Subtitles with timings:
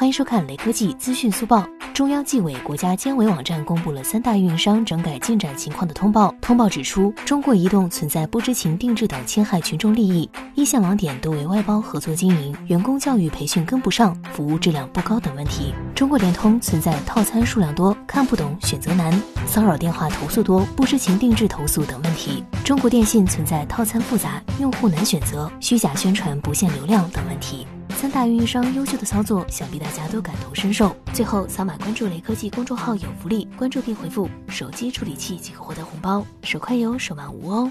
[0.00, 1.62] 欢迎收看雷科技资讯速报。
[1.92, 6.34] 中央纪委国家监委网站公布了三大运营商整改进展情况的通报。
[6.40, 15.74] 通报指出，中国移动存在不知情定制等侵害群众利益，一线网点多为外包合作经营，员工教育培训跟不上，服务质量不高等问题。
[15.94, 19.12] 中国联通存在套餐数量多、看不懂、选择难、
[19.46, 22.42] 骚扰电话投诉多、不知情定制投诉等问题。
[22.64, 27.66] 中国电信存在套餐复杂、用户难选择、虚假宣传不限流量等问题。
[28.00, 30.96] 三大运营商优秀的操作，想必大家都感同身受。
[31.12, 37.70] 最后扫码关注雷科技公众号有福利，关注并回复“手机处理器”即可获得红包，手快有，手慢无哦。